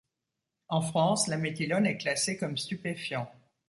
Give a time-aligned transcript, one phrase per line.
[0.69, 3.29] En France, la méthylone est classée comme stupéfiant.